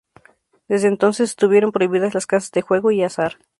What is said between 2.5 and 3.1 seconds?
de juego y